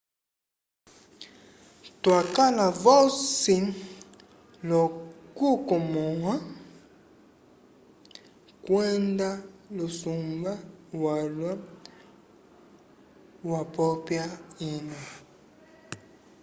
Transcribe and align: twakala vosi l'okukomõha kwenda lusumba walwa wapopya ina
twakala 2.01 2.65
vosi 2.83 3.55
l'okukomõha 4.67 6.33
kwenda 8.65 9.29
lusumba 9.75 10.51
walwa 11.03 11.51
wapopya 13.49 14.23
ina 14.71 14.99